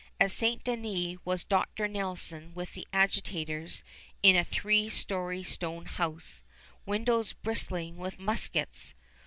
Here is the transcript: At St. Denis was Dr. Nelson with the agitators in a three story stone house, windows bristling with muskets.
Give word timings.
At 0.19 0.31
St. 0.31 0.63
Denis 0.63 1.19
was 1.23 1.43
Dr. 1.43 1.87
Nelson 1.87 2.55
with 2.55 2.73
the 2.73 2.87
agitators 2.91 3.83
in 4.23 4.35
a 4.35 4.43
three 4.43 4.89
story 4.89 5.43
stone 5.43 5.85
house, 5.85 6.41
windows 6.87 7.33
bristling 7.33 7.97
with 7.99 8.17
muskets. 8.17 8.95